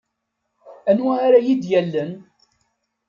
[0.89, 2.11] Anwa ara yi-d-yallen?